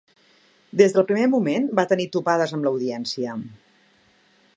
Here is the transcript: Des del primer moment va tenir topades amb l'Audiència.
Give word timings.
Des 0.79 0.95
del 0.95 1.03
primer 1.11 1.27
moment 1.33 1.67
va 1.79 1.85
tenir 1.91 2.07
topades 2.15 2.55
amb 2.57 2.67
l'Audiència. 2.69 3.37